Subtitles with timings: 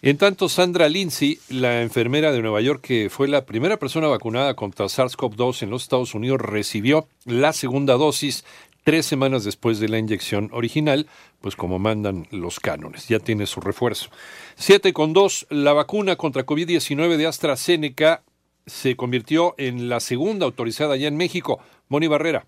[0.00, 4.54] En tanto, Sandra Lindsay, la enfermera de Nueva York que fue la primera persona vacunada
[4.54, 8.44] contra SARS-CoV-2 en los Estados Unidos, recibió la segunda dosis
[8.84, 11.06] tres semanas después de la inyección original,
[11.40, 14.10] pues como mandan los cánones, ya tiene su refuerzo.
[14.56, 18.22] Siete con dos, la vacuna contra COVID-19 de AstraZeneca
[18.66, 21.60] se convirtió en la segunda autorizada ya en México.
[21.88, 22.46] Moni Barrera.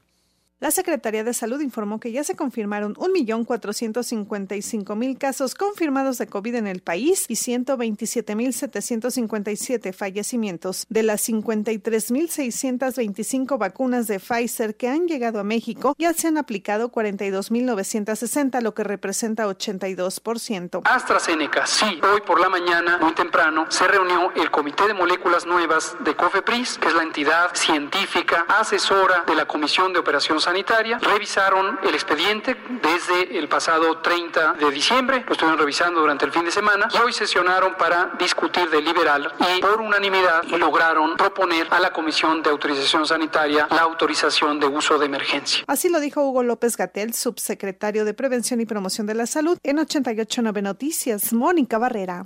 [0.59, 6.66] La Secretaría de Salud informó que ya se confirmaron 1.455.000 casos confirmados de COVID en
[6.66, 10.87] el país y 127.757 fallecimientos.
[10.88, 16.90] De las 53.625 vacunas de Pfizer que han llegado a México, ya se han aplicado
[16.90, 20.80] 42.960, lo que representa 82%.
[20.87, 22.01] AstraZeneca, sí.
[22.02, 26.79] Hoy por la mañana, muy temprano, se reunió el Comité de Moléculas Nuevas de COFEPRIS,
[26.79, 32.57] que es la entidad científica asesora de la Comisión de Operación Sanitaria, revisaron el expediente
[32.80, 36.99] desde el pasado 30 de diciembre, lo estuvieron revisando durante el fin de semana y
[36.99, 43.05] hoy sesionaron para discutir, deliberar y por unanimidad lograron proponer a la Comisión de Autorización
[43.05, 45.65] Sanitaria la autorización de uso de emergencia.
[45.67, 49.80] Así lo dijo Hugo López Gatel, subsecretario de Prevención y Promoción de la Salud, en
[49.80, 51.33] 889 Noticias.
[51.33, 52.24] Mónica Barrera.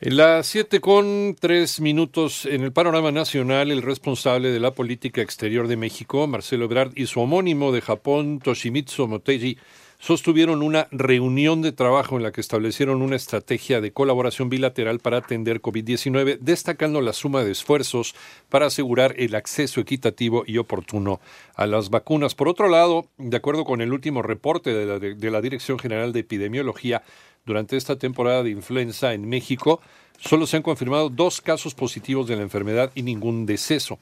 [0.00, 5.68] Las 7 con 3 minutos en el panorama nacional, el responsable de la política exterior
[5.68, 9.56] de México, Marcelo Ebrard, y su homónimo de Japón, Toshimitsu Motegi,
[9.98, 15.18] sostuvieron una reunión de trabajo en la que establecieron una estrategia de colaboración bilateral para
[15.18, 18.14] atender COVID-19, destacando la suma de esfuerzos
[18.48, 21.20] para asegurar el acceso equitativo y oportuno
[21.54, 22.34] a las vacunas.
[22.34, 27.02] Por otro lado, de acuerdo con el último reporte de la, Dirección General de Epidemiología,
[27.44, 29.80] durante esta temporada de influenza en México,
[30.18, 33.98] solo se han confirmado dos casos positivos de la enfermedad y ningún deceso.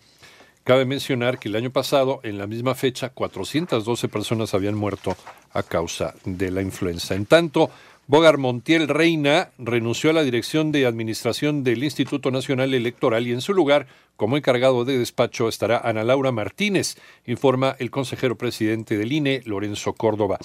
[0.64, 5.14] Cabe mencionar que el año pasado, en la misma fecha, 412 personas habían muerto
[5.52, 7.14] a causa de la influenza.
[7.14, 7.68] En tanto,
[8.06, 13.42] Bogar Montiel Reina renunció a la dirección de administración del Instituto Nacional Electoral y en
[13.42, 13.86] su lugar,
[14.16, 16.96] como encargado de despacho, estará Ana Laura Martínez,
[17.26, 20.38] informa el consejero presidente del INE, Lorenzo Córdoba.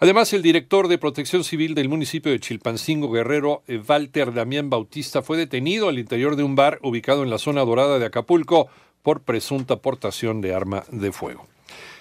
[0.00, 5.22] Además, el director de Protección Civil del municipio de Chilpancingo Guerrero, eh, Walter Damián Bautista,
[5.22, 8.68] fue detenido al interior de un bar ubicado en la zona dorada de Acapulco
[9.02, 11.46] por presunta aportación de arma de fuego.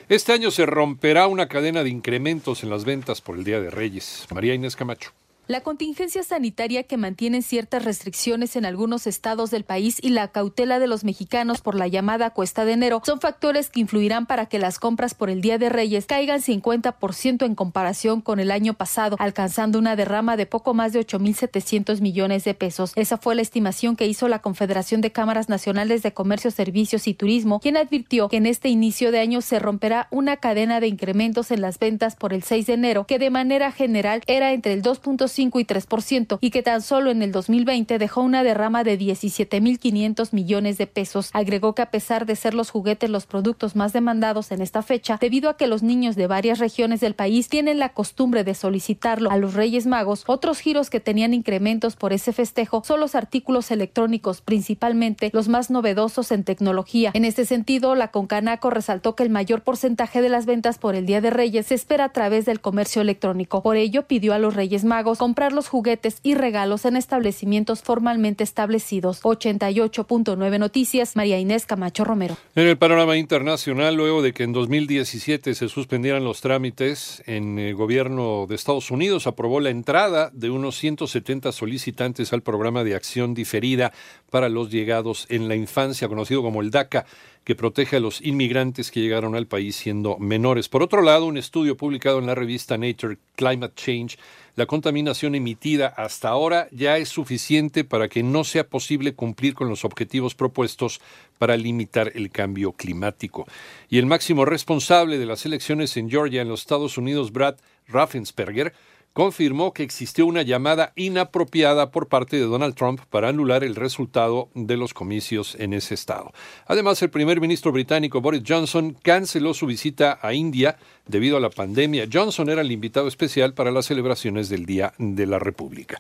[0.10, 3.70] Este año se romperá una cadena de incrementos en las ventas por el Día de
[3.70, 4.26] Reyes.
[4.34, 5.12] María Inés Camacho.
[5.48, 10.78] La contingencia sanitaria que mantiene ciertas restricciones en algunos estados del país y la cautela
[10.78, 14.60] de los mexicanos por la llamada cuesta de enero son factores que influirán para que
[14.60, 19.16] las compras por el Día de Reyes caigan 50% en comparación con el año pasado,
[19.20, 22.92] alcanzando una derrama de poco más de 8.700 millones de pesos.
[22.96, 27.14] Esa fue la estimación que hizo la Confederación de Cámaras Nacionales de Comercio, Servicios y
[27.14, 31.52] Turismo, quien advirtió que en este inicio de año se romperá una cadena de incrementos
[31.52, 34.84] en las ventas por el 6 de enero, que de manera general era entre el
[34.84, 40.34] 2.5 y 3% y que tan solo en el 2020 dejó una derrama de 17.500
[40.34, 41.30] millones de pesos.
[41.34, 45.18] Agregó que a pesar de ser los juguetes los productos más demandados en esta fecha,
[45.22, 49.30] debido a que los niños de varias regiones del país tienen la costumbre de solicitarlo
[49.30, 53.70] a los Reyes Magos, otros giros que tenían incrementos por ese festejo son los artículos
[53.70, 57.12] electrónicos, principalmente los más novedosos en tecnología.
[57.14, 61.06] En este sentido, la Concanaco resaltó que el mayor porcentaje de las ventas por el
[61.06, 63.62] Día de Reyes se espera a través del comercio electrónico.
[63.62, 68.46] Por ello, pidió a los Reyes Magos comprar los juguetes y regalos en establecimientos formalmente
[68.46, 69.22] establecidos.
[69.24, 72.38] 88.9 Noticias, María Inés Camacho Romero.
[72.56, 77.76] En el panorama internacional, luego de que en 2017 se suspendieran los trámites, en el
[77.76, 83.34] gobierno de Estados Unidos aprobó la entrada de unos 170 solicitantes al programa de acción
[83.34, 83.92] diferida
[84.32, 87.06] para los llegados en la infancia, conocido como el DACA
[87.48, 90.68] que protege a los inmigrantes que llegaron al país siendo menores.
[90.68, 94.18] Por otro lado, un estudio publicado en la revista Nature Climate Change
[94.58, 99.70] la contaminación emitida hasta ahora ya es suficiente para que no sea posible cumplir con
[99.70, 101.00] los objetivos propuestos
[101.38, 103.46] para limitar el cambio climático.
[103.88, 107.56] Y el máximo responsable de las elecciones en Georgia, en los Estados Unidos, Brad
[107.88, 108.74] Raffensperger,
[109.18, 114.50] confirmó que existió una llamada inapropiada por parte de Donald Trump para anular el resultado
[114.54, 116.32] de los comicios en ese estado.
[116.68, 120.78] Además, el primer ministro británico Boris Johnson canceló su visita a India
[121.08, 122.08] debido a la pandemia.
[122.14, 125.96] Johnson era el invitado especial para las celebraciones del Día de la República.